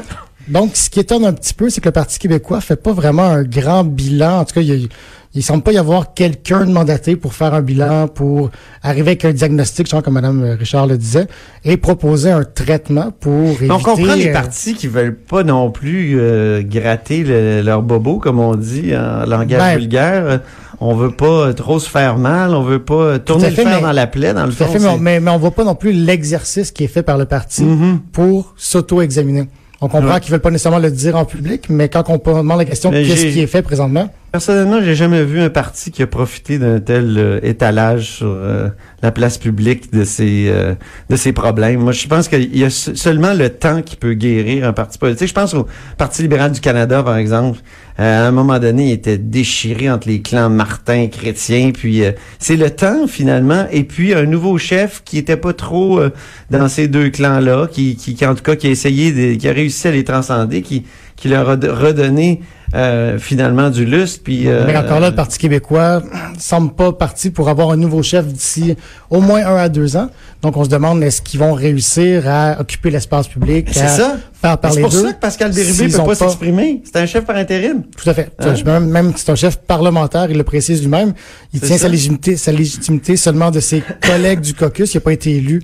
Donc, 0.48 0.76
ce 0.76 0.90
qui 0.90 1.00
étonne 1.00 1.24
un 1.24 1.32
petit 1.32 1.54
peu, 1.54 1.70
c'est 1.70 1.80
que 1.80 1.88
le 1.88 1.92
Parti 1.92 2.18
québécois 2.18 2.60
fait 2.60 2.76
pas 2.76 2.92
vraiment 2.92 3.24
un 3.24 3.42
grand 3.44 3.84
bilan. 3.84 4.40
En 4.40 4.44
tout 4.44 4.54
cas, 4.54 4.60
il, 4.60 4.88
il 5.34 5.42
semble 5.42 5.62
pas 5.62 5.72
y 5.72 5.78
avoir 5.78 6.14
quelqu'un 6.14 6.66
de 6.66 6.72
mandaté 6.72 7.16
pour 7.16 7.32
faire 7.32 7.54
un 7.54 7.62
bilan, 7.62 8.08
pour 8.08 8.50
arriver 8.82 9.10
avec 9.12 9.24
un 9.24 9.32
diagnostic, 9.32 9.88
genre 9.88 10.02
comme 10.02 10.14
Mme 10.14 10.56
Richard 10.58 10.86
le 10.88 10.98
disait, 10.98 11.26
et 11.64 11.76
proposer 11.76 12.30
un 12.30 12.42
traitement 12.44 13.12
pour 13.12 13.50
éviter... 13.50 13.70
On 13.70 13.78
comprend 13.78 14.14
les 14.14 14.28
euh, 14.28 14.32
partis 14.32 14.74
qui 14.74 14.88
veulent 14.88 15.16
pas 15.16 15.44
non 15.44 15.70
plus 15.70 16.16
euh, 16.18 16.62
gratter 16.64 17.22
le- 17.24 17.62
leur 17.62 17.82
bobo, 17.82 18.18
comme 18.18 18.40
on 18.40 18.56
dit 18.56 18.94
en 18.96 19.24
langage 19.26 19.60
Ben, 19.60 19.78
vulgaire. 19.78 20.40
On 20.80 20.96
veut 20.96 21.12
pas 21.12 21.54
trop 21.54 21.78
se 21.78 21.88
faire 21.88 22.18
mal, 22.18 22.52
on 22.56 22.62
veut 22.64 22.82
pas 22.82 23.20
tourner 23.20 23.50
le 23.50 23.54
fer 23.54 23.66
mais- 23.76 23.80
dans 23.80 23.92
la 23.92 24.08
plaie, 24.08 24.34
dans 24.34 24.44
le 24.46 24.50
fond. 24.50 24.66
fait, 24.66 24.80
mais, 24.80 24.88
on, 24.88 24.98
mais, 24.98 25.20
mais 25.20 25.30
on 25.30 25.38
voit 25.38 25.52
pas 25.52 25.62
non 25.64 25.76
plus 25.76 25.92
l'exercice 25.92 26.72
qui 26.72 26.82
est 26.82 26.88
fait 26.88 27.04
par 27.04 27.16
le 27.16 27.24
parti 27.26 27.62
Mhm. 27.62 28.00
pour 28.12 28.52
s'auto-examiner. 28.56 29.44
On 29.84 29.88
comprend 29.88 30.14
Ouais. 30.14 30.20
qu'ils 30.20 30.30
veulent 30.30 30.40
pas 30.40 30.50
nécessairement 30.50 30.78
le 30.78 30.90
dire 30.92 31.16
en 31.16 31.24
public, 31.24 31.66
mais 31.68 31.88
quand 31.88 32.04
on 32.08 32.16
demande 32.38 32.58
la 32.58 32.64
question 32.64 32.90
qu'est-ce 32.90 33.26
qui 33.26 33.40
est 33.40 33.46
fait 33.46 33.62
présentement, 33.62 34.08
Personnellement, 34.30 34.80
j'ai 34.82 34.94
jamais 34.94 35.22
vu 35.24 35.40
un 35.42 35.50
parti 35.50 35.90
qui 35.90 36.02
a 36.02 36.06
profité 36.06 36.58
d'un 36.58 36.80
tel 36.80 37.18
euh, 37.18 37.38
étalage 37.42 38.12
sur 38.12 38.28
euh, 38.28 38.68
la 39.02 39.10
place 39.12 39.36
publique 39.36 39.92
de 39.92 40.04
ses 40.04 40.46
euh, 40.48 40.72
de 41.10 41.16
ses 41.16 41.34
problèmes. 41.34 41.80
Moi, 41.80 41.92
je 41.92 42.06
pense 42.08 42.28
qu'il 42.28 42.56
y 42.56 42.64
a 42.64 42.70
se- 42.70 42.94
seulement 42.94 43.34
le 43.34 43.50
temps 43.50 43.82
qui 43.82 43.94
peut 43.96 44.14
guérir 44.14 44.66
un 44.66 44.72
parti 44.72 44.96
politique. 44.96 45.28
Je 45.28 45.34
pense 45.34 45.52
au 45.52 45.66
Parti 45.98 46.22
libéral 46.22 46.50
du 46.52 46.60
Canada, 46.60 47.02
par 47.02 47.18
exemple. 47.18 47.58
Euh, 48.00 48.24
à 48.24 48.28
un 48.28 48.30
moment 48.32 48.58
donné, 48.58 48.88
il 48.88 48.92
était 48.92 49.18
déchiré 49.18 49.90
entre 49.90 50.08
les 50.08 50.22
clans 50.22 50.48
Martin, 50.48 51.08
chrétien, 51.08 51.72
puis 51.72 52.04
euh, 52.04 52.12
c'est 52.38 52.56
le 52.56 52.70
temps 52.70 53.06
finalement. 53.06 53.66
Et 53.70 53.84
puis 53.84 54.14
un 54.14 54.24
nouveau 54.24 54.58
chef 54.58 55.02
qui 55.04 55.18
était 55.18 55.36
pas 55.36 55.52
trop 55.52 56.00
euh, 56.00 56.10
dans 56.50 56.68
ces 56.68 56.88
deux 56.88 57.10
clans-là, 57.10 57.68
qui, 57.70 57.96
qui, 57.96 58.14
qui, 58.14 58.26
en 58.26 58.34
tout 58.34 58.42
cas 58.42 58.56
qui 58.56 58.66
a 58.66 58.70
essayé, 58.70 59.12
de, 59.12 59.34
qui 59.38 59.48
a 59.48 59.52
réussi 59.52 59.88
à 59.88 59.90
les 59.90 60.04
transcender, 60.04 60.62
qui 60.62 60.84
qui 61.22 61.28
leur 61.28 61.48
a 61.48 61.54
redonné 61.54 62.40
euh, 62.74 63.18
finalement 63.18 63.68
du 63.70 63.84
lustre. 63.84 64.20
Puis, 64.24 64.48
euh, 64.48 64.64
mais 64.66 64.76
encore 64.76 65.00
là, 65.00 65.10
le 65.10 65.14
Parti 65.14 65.38
québécois 65.38 66.02
semble 66.38 66.72
pas 66.74 66.92
parti 66.92 67.30
pour 67.30 67.48
avoir 67.48 67.70
un 67.70 67.76
nouveau 67.76 68.02
chef 68.02 68.26
d'ici 68.26 68.76
au 69.10 69.20
moins 69.20 69.44
un 69.46 69.56
à 69.56 69.68
deux 69.68 69.96
ans. 69.96 70.08
Donc, 70.42 70.56
on 70.56 70.64
se 70.64 70.68
demande 70.70 71.02
est-ce 71.02 71.22
qu'ils 71.22 71.38
vont 71.40 71.52
réussir 71.52 72.24
à 72.26 72.56
occuper 72.60 72.90
l'espace 72.90 73.28
public, 73.28 73.68
c'est 73.72 73.86
ça. 73.88 74.16
Mais 74.42 74.56
parler 74.56 74.76
C'est 74.76 74.80
pour 74.82 74.90
d'eux. 74.90 75.02
ça 75.02 75.12
que 75.12 75.20
Pascal 75.20 75.52
Bérubé 75.52 75.88
peut 75.88 76.02
pas 76.04 76.14
s'exprimer. 76.14 76.82
C'est 76.84 76.96
un 76.96 77.06
chef 77.06 77.24
par 77.24 77.36
intérim. 77.36 77.82
Tout 77.96 78.10
à 78.10 78.14
fait. 78.14 78.30
Hein? 78.40 78.54
Même, 78.64 78.86
même 78.88 79.12
c'est 79.14 79.30
un 79.30 79.36
chef 79.36 79.58
parlementaire, 79.58 80.30
il 80.30 80.36
le 80.36 80.42
précise 80.44 80.80
lui-même. 80.82 81.12
Il 81.52 81.60
tient 81.60 81.76
ça. 81.76 81.82
sa 81.84 81.88
légitimité, 81.88 82.36
sa 82.36 82.50
légitimité 82.52 83.16
seulement 83.16 83.50
de 83.52 83.60
ses 83.60 83.82
collègues 84.06 84.40
du 84.40 84.54
caucus. 84.54 84.94
Il 84.94 84.96
n'a 84.96 85.00
pas 85.02 85.12
été 85.12 85.36
élu 85.36 85.62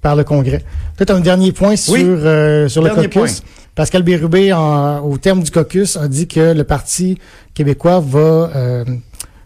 par 0.00 0.14
le 0.16 0.24
Congrès. 0.24 0.62
Peut-être 0.96 1.10
un 1.10 1.20
dernier 1.20 1.52
point 1.52 1.74
sur, 1.76 1.92
Oui. 1.94 2.04
euh, 2.04 2.68
sur 2.68 2.82
le 2.82 2.90
caucus. 2.90 3.42
Pascal 3.80 4.02
Bérubé, 4.02 4.52
en- 4.52 4.98
au 5.00 5.16
terme 5.16 5.42
du 5.42 5.50
caucus, 5.50 5.96
a 5.96 6.06
dit 6.06 6.26
que 6.28 6.52
le 6.52 6.64
Parti 6.64 7.16
québécois 7.54 7.98
va 8.06 8.50
euh, 8.54 8.84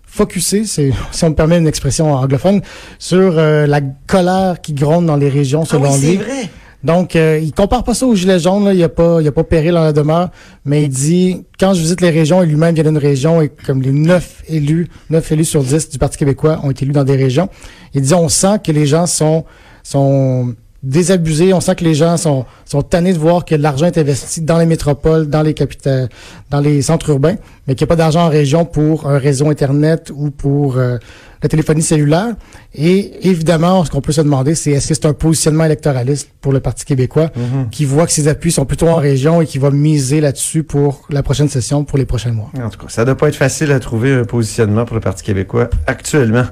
focuser, 0.04 0.64
c'est, 0.64 0.90
si 1.12 1.22
on 1.24 1.30
me 1.30 1.36
permet 1.36 1.56
une 1.58 1.68
expression 1.68 2.12
anglophone, 2.12 2.60
sur 2.98 3.38
euh, 3.38 3.68
la 3.68 3.80
colère 4.08 4.60
qui 4.60 4.72
gronde 4.72 5.06
dans 5.06 5.14
les 5.14 5.28
régions, 5.28 5.64
selon 5.64 5.84
ah 5.84 5.90
oui, 5.92 5.98
c'est 6.00 6.06
lui. 6.08 6.16
vrai. 6.16 6.48
Donc, 6.82 7.14
euh, 7.14 7.38
il 7.40 7.52
compare 7.52 7.84
pas 7.84 7.94
ça 7.94 8.06
aux 8.06 8.16
gilets 8.16 8.40
jaunes. 8.40 8.64
Là. 8.64 8.72
Il 8.72 8.76
n'y 8.76 8.82
a 8.82 8.88
pas, 8.88 9.18
il 9.20 9.24
y 9.24 9.28
a 9.28 9.32
pas 9.32 9.44
péril 9.44 9.70
dans 9.74 9.84
la 9.84 9.92
demeure, 9.92 10.30
mais 10.64 10.82
il 10.82 10.88
dit 10.88 11.44
quand 11.60 11.72
je 11.72 11.80
visite 11.80 12.00
les 12.00 12.10
régions, 12.10 12.42
et 12.42 12.46
lui-même 12.46 12.74
vient 12.74 12.82
d'une 12.82 12.98
région 12.98 13.40
et 13.40 13.50
comme 13.64 13.82
les 13.82 13.92
neuf 13.92 14.42
élus, 14.48 14.88
neuf 15.10 15.30
élus 15.30 15.44
sur 15.44 15.62
dix 15.62 15.88
du 15.90 15.98
Parti 15.98 16.18
québécois 16.18 16.58
ont 16.64 16.72
été 16.72 16.84
élus 16.84 16.92
dans 16.92 17.04
des 17.04 17.14
régions, 17.14 17.48
il 17.94 18.02
dit 18.02 18.14
on 18.14 18.28
sent 18.28 18.58
que 18.64 18.72
les 18.72 18.86
gens 18.86 19.06
sont 19.06 19.44
sont 19.84 20.54
désabusés, 20.82 21.54
on 21.54 21.60
sent 21.62 21.76
que 21.76 21.84
les 21.84 21.94
gens 21.94 22.18
sont 22.18 22.44
sont 22.64 22.82
tannés 22.82 23.12
de 23.12 23.18
voir 23.18 23.44
que 23.44 23.54
l'argent 23.54 23.86
est 23.86 23.98
investi 23.98 24.40
dans 24.40 24.58
les 24.58 24.66
métropoles, 24.66 25.28
dans 25.28 25.42
les 25.42 25.54
capitales, 25.54 26.08
dans 26.50 26.60
les 26.60 26.82
centres 26.82 27.10
urbains, 27.10 27.36
mais 27.66 27.74
qu'il 27.74 27.84
n'y 27.84 27.88
a 27.88 27.92
pas 27.94 27.96
d'argent 27.96 28.26
en 28.26 28.30
région 28.30 28.64
pour 28.64 29.06
un 29.06 29.18
réseau 29.18 29.48
Internet 29.48 30.10
ou 30.14 30.30
pour 30.30 30.78
euh, 30.78 30.98
la 31.44 31.48
téléphonie 31.48 31.82
cellulaire. 31.82 32.34
Et 32.74 33.28
évidemment, 33.28 33.84
ce 33.84 33.90
qu'on 33.90 34.00
peut 34.00 34.12
se 34.12 34.22
demander, 34.22 34.54
c'est 34.54 34.72
est-ce 34.72 34.88
que 34.88 34.94
c'est 34.94 35.06
un 35.06 35.12
positionnement 35.12 35.64
électoraliste 35.64 36.30
pour 36.40 36.52
le 36.52 36.60
Parti 36.60 36.84
québécois 36.84 37.30
qui 37.70 37.84
voit 37.84 38.06
que 38.06 38.12
ses 38.12 38.28
appuis 38.28 38.50
sont 38.50 38.64
plutôt 38.64 38.88
en 38.88 38.96
région 38.96 39.42
et 39.42 39.46
qui 39.46 39.58
va 39.58 39.70
miser 39.70 40.20
là-dessus 40.20 40.62
pour 40.62 41.02
la 41.10 41.22
prochaine 41.22 41.48
session, 41.48 41.84
pour 41.84 41.98
les 41.98 42.06
prochains 42.06 42.32
mois? 42.32 42.50
En 42.60 42.70
tout 42.70 42.78
cas, 42.78 42.86
ça 42.88 43.04
doit 43.04 43.16
pas 43.16 43.28
être 43.28 43.36
facile 43.36 43.70
à 43.72 43.78
trouver 43.78 44.12
un 44.14 44.24
positionnement 44.24 44.86
pour 44.86 44.94
le 44.94 45.00
Parti 45.00 45.22
québécois 45.22 45.68
actuellement. 45.86 46.44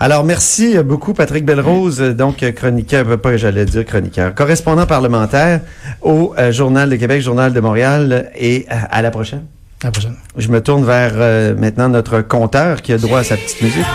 Alors, 0.00 0.24
merci 0.24 0.76
beaucoup, 0.78 1.12
Patrick 1.12 1.44
Belrose, 1.44 2.00
donc 2.00 2.38
chroniqueur, 2.54 3.20
pas 3.20 3.36
j'allais 3.36 3.66
dire 3.66 3.84
chroniqueur, 3.84 4.34
correspondant 4.34 4.86
parlementaire 4.86 5.59
au 6.02 6.34
euh, 6.38 6.52
Journal 6.52 6.88
de 6.90 6.96
Québec, 6.96 7.20
Journal 7.22 7.52
de 7.52 7.60
Montréal, 7.60 8.30
et 8.36 8.66
euh, 8.70 8.74
à 8.90 9.02
la 9.02 9.10
prochaine. 9.10 9.42
À 9.82 9.86
la 9.86 9.90
prochaine. 9.92 10.14
Je 10.36 10.48
me 10.48 10.60
tourne 10.60 10.84
vers 10.84 11.12
euh, 11.16 11.54
maintenant 11.56 11.88
notre 11.88 12.20
compteur 12.20 12.82
qui 12.82 12.92
a 12.92 12.98
droit 12.98 13.20
à 13.20 13.24
sa 13.24 13.36
petite 13.36 13.62
musique. 13.62 13.86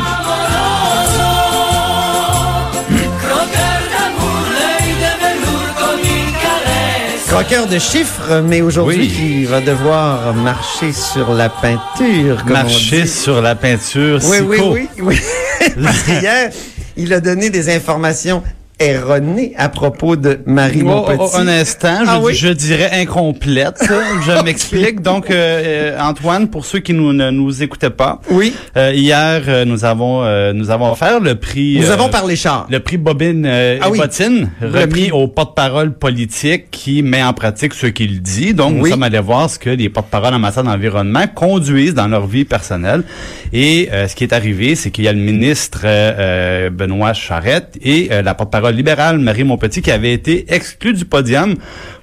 Croqueur 7.27 7.67
de 7.67 7.79
chiffres, 7.79 8.41
mais 8.47 8.61
aujourd'hui 8.61 8.97
Oui. 8.97 9.07
qui 9.09 9.45
va 9.45 9.59
devoir 9.59 10.33
marcher 10.33 10.93
sur 10.93 11.33
la 11.33 11.49
peinture. 11.49 12.37
comme 12.43 12.51
on 12.51 12.53
Marcher 12.53 13.01
dit. 13.01 13.07
sur 13.09 13.41
la 13.41 13.55
peinture, 13.55 14.19
Oui, 14.23 14.37
oui, 14.39 14.57
oui, 14.61 14.87
oui. 15.01 15.19
Parce 15.83 16.03
qu'hier, 16.03 16.51
il 16.95 17.13
a 17.13 17.19
donné 17.19 17.49
des 17.49 17.75
informations 17.75 18.41
erronées 18.79 19.53
à 19.57 19.69
propos 19.69 20.15
de 20.15 20.39
Marie 20.45 20.81
Oh, 20.83 20.87
Montpetit. 20.87 21.17
oh, 21.21 21.29
un 21.37 21.47
instant, 21.47 21.99
je, 22.03 22.09
Ah 22.09 22.19
oui? 22.21 22.33
je 22.33 22.47
dirais 22.49 22.89
incomplète. 22.93 23.83
je 24.25 24.43
m'explique. 24.43 25.01
Donc, 25.01 25.29
euh, 25.31 25.93
euh, 25.95 25.99
Antoine, 25.99 26.47
pour 26.49 26.65
ceux 26.65 26.79
qui 26.79 26.93
nous, 26.93 27.13
ne 27.13 27.29
nous 27.31 27.63
écoutaient 27.63 27.89
pas, 27.89 28.19
Oui, 28.29 28.53
euh, 28.77 28.91
hier, 28.93 29.41
euh, 29.47 29.65
nous 29.65 29.85
avons 29.85 30.23
euh, 30.23 30.53
nous 30.53 30.69
avons 30.71 30.91
offert 30.91 31.19
le 31.19 31.35
prix... 31.35 31.77
nous 31.79 31.89
euh, 31.89 31.93
avons 31.93 32.09
parlé 32.09 32.35
char. 32.35 32.67
Le 32.69 32.79
prix 32.79 32.97
Bobine 32.97 33.45
euh, 33.45 33.77
Ah 33.81 33.87
et 33.87 33.91
oui. 33.91 33.97
Bottine, 33.99 34.49
Le 34.61 34.67
remis 34.69 34.87
prix. 34.87 35.11
au 35.11 35.27
porte-parole 35.27 35.93
politique 35.93 36.69
qui 36.71 37.01
met 37.03 37.23
en 37.23 37.33
pratique 37.33 37.73
ce 37.73 37.87
qu'il 37.87 38.21
dit. 38.21 38.53
Donc, 38.53 38.73
Oui. 38.75 38.79
nous 38.81 38.87
sommes 38.89 39.03
allés 39.03 39.19
voir 39.19 39.49
ce 39.49 39.57
que 39.59 39.69
les 39.69 39.89
porte-paroles 39.89 40.33
en 40.33 40.39
matière 40.39 40.63
d'environnement 40.63 41.25
conduisent 41.33 41.93
dans 41.93 42.07
leur 42.07 42.27
vie 42.27 42.45
personnelle. 42.45 43.03
Et 43.53 43.89
euh, 43.93 44.07
ce 44.07 44.15
qui 44.15 44.23
est 44.23 44.33
arrivé, 44.33 44.75
c'est 44.75 44.91
qu'il 44.91 45.05
y 45.05 45.07
a 45.07 45.13
le 45.13 45.19
ministre 45.19 45.85
Benoît 46.69 47.13
Charette 47.13 47.77
et 47.83 48.09
euh, 48.11 48.21
la 48.21 48.33
porte-parole 48.33 48.64
libérale 48.71 49.19
Marie 49.19 49.43
Montpetit 49.43 49.81
qui 49.81 49.91
avaient 49.91 50.13
été 50.13 50.45
exclus 50.53 50.93
du 50.93 51.05
podium 51.05 51.55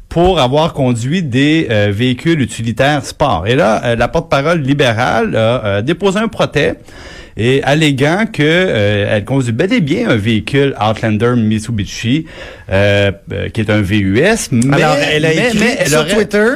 pour 0.09 0.41
avoir 0.41 0.75
conduit 0.75 1.23
des 1.23 1.69
euh, 1.71 1.89
véhicules 1.91 2.41
utilitaires 2.43 3.05
sport. 3.07 3.47
Et 3.47 3.55
là, 3.55 3.81
euh, 3.85 3.97
la 3.97 4.09
porte-parole 4.09 4.61
libérale 4.61 5.35
a 5.35 5.65
euh, 5.65 5.83
déposé 5.83 6.19
un 6.19 6.29
protest 6.29 6.77
et 7.35 7.63
alléguant 7.63 8.27
que 8.31 8.43
elle 9.09 9.25
conduit 9.25 9.53
bel 9.53 9.73
et 9.73 9.81
bien 9.81 10.11
un 10.11 10.17
véhicule 10.17 10.75
Outlander 10.79 11.33
Mitsubishi 11.35 12.27
qui 12.69 13.61
est 13.61 13.71
un 13.71 13.81
VUS, 13.81 14.49
mais, 14.51 14.83
Alors, 14.83 14.97
elle 15.11 15.25
a 15.25 15.33
écrit 15.33 15.59
mais 15.59 15.87
sur 15.89 16.01
aurait- 16.01 16.15
Twitter, 16.15 16.47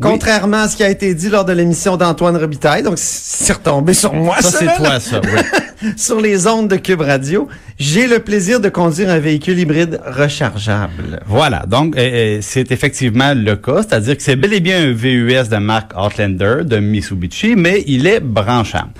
contrairement 0.00 0.62
à 0.62 0.68
ce 0.68 0.76
qui 0.78 0.84
a 0.84 0.88
été 0.88 1.14
dit 1.14 1.28
lors 1.28 1.44
de 1.44 1.52
l'émission 1.52 1.98
d'Antoine 1.98 2.38
Robitaille, 2.38 2.82
donc 2.82 2.94
c'est 2.96 3.52
retombé 3.52 3.92
sur 3.92 4.14
moi, 4.14 4.36
ça 4.40 4.50
ça, 4.52 4.58
c'est 4.58 4.76
toi 4.82 5.00
ça. 5.00 5.20
oui. 5.22 5.40
sur 5.96 6.20
les 6.20 6.46
ondes 6.46 6.68
de 6.68 6.76
Cube 6.76 7.00
Radio. 7.00 7.48
J'ai 7.78 8.06
le 8.06 8.18
plaisir 8.20 8.60
de 8.60 8.68
conduire 8.68 9.10
un 9.10 9.18
véhicule 9.18 9.58
hybride 9.58 10.00
rechargeable. 10.06 11.20
Voilà, 11.26 11.64
donc 11.66 11.96
euh, 11.96 12.00
euh, 12.00 12.38
c'est 12.40 12.70
effectivement 12.72 13.34
le 13.34 13.56
cas, 13.56 13.82
c'est-à-dire 13.82 14.16
que 14.16 14.22
c'est 14.22 14.36
bel 14.36 14.52
et 14.52 14.60
bien 14.60 14.82
un 14.82 14.92
VUS 14.92 15.48
de 15.50 15.56
marque 15.56 15.92
Outlander 15.96 16.58
de 16.64 16.78
Mitsubishi, 16.78 17.56
mais 17.56 17.82
il 17.86 18.06
est 18.06 18.20
branchable. 18.20 18.90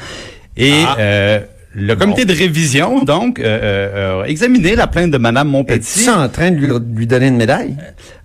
Et 0.56 0.72
Ah. 0.86 0.96
euh, 0.98 1.40
le 1.74 1.94
comité 1.96 2.24
de 2.26 2.34
révision, 2.34 3.02
donc, 3.02 3.38
euh, 3.38 3.44
euh, 3.44 4.22
a 4.24 4.28
examiné 4.28 4.76
la 4.76 4.86
plainte 4.86 5.10
de 5.10 5.16
Madame 5.18 5.48
Es-tu 5.48 5.52
Montpetit. 5.56 6.10
en 6.10 6.28
train 6.28 6.50
de 6.50 6.56
lui, 6.56 6.68
lui 6.94 7.06
donner 7.06 7.28
une 7.28 7.36
médaille? 7.36 7.76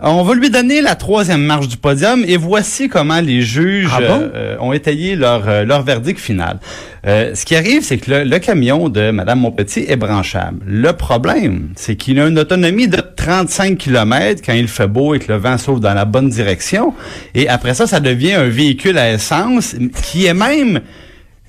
On 0.01 0.24
va 0.24 0.36
lui 0.36 0.50
donner 0.50 0.82
la 0.82 0.96
troisième 0.96 1.42
marche 1.44 1.68
du 1.70 1.77
podium 1.77 2.24
et 2.27 2.36
voici 2.36 2.89
comment 2.89 3.22
les 3.22 3.42
juges 3.42 3.89
Ah 3.94 4.00
bon? 4.01 4.06
euh, 4.22 4.30
euh, 4.36 4.58
ont 4.60 4.74
étayé 4.74 5.16
leur, 5.16 5.48
euh, 5.48 5.63
leur 5.63 5.84
verdict 5.84 6.20
final. 6.20 6.60
Euh, 7.06 7.36
ce 7.36 7.46
qui 7.46 7.56
arrive, 7.56 7.84
c'est 7.84 7.98
que 8.00 8.12
le, 8.12 8.24
le 8.25 8.39
camion 8.39 8.89
de 8.89 9.12
Madame 9.12 9.39
Montpetit 9.39 9.86
est 9.88 9.96
branchable. 9.96 10.60
Le 10.68 10.92
problème, 10.92 11.70
c'est 11.77 11.96
qu'il 11.96 12.20
a 12.20 12.27
une 12.27 12.38
autonomie 12.39 12.89
de 12.89 12.98
35 13.16 13.77
km 13.77 14.42
quand 14.46 14.54
il 14.54 14.68
fait 14.68 14.88
beau 14.88 15.16
et 15.16 15.20
que 15.20 15.32
le 15.32 15.38
vent 15.39 15.58
souffle 15.58 15.80
dans 15.80 15.94
la 15.94 16.04
bonne 16.04 16.27
direction. 16.30 16.94
Et 17.34 17.48
après 17.48 17.74
ça, 17.75 17.88
ça 17.88 18.01
devient 18.01 18.34
un 18.34 18.50
véhicule 18.50 18.98
à 18.98 19.13
essence 19.13 19.74
qui 20.04 20.25
est 20.25 20.34
même 20.34 20.82